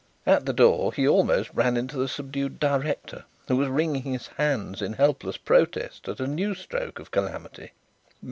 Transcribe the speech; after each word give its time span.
At 0.25 0.47
the 0.47 0.51
door 0.53 0.91
he 0.91 1.07
almost 1.07 1.51
ran 1.53 1.77
into 1.77 1.95
the 1.95 2.07
subdued 2.07 2.59
director, 2.59 3.23
who 3.47 3.55
was 3.57 3.69
wringing 3.69 4.01
his 4.13 4.25
hands 4.29 4.81
in 4.81 4.93
helpless 4.93 5.37
protest 5.37 6.07
at 6.07 6.19
a 6.19 6.25
new 6.25 6.55
stroke 6.55 6.97
of 6.97 7.11
calamity. 7.11 7.73